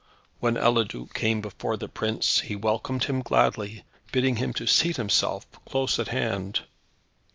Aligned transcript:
When 0.39 0.55
Eliduc 0.57 1.13
came 1.13 1.41
before 1.41 1.77
the 1.77 1.87
prince, 1.87 2.39
he 2.39 2.55
welcomed 2.55 3.03
him 3.03 3.21
gladly, 3.21 3.83
bidding 4.11 4.37
him 4.37 4.51
to 4.53 4.65
seat 4.65 4.97
himself 4.97 5.45
close 5.65 5.99
at 5.99 6.07
hand. 6.07 6.61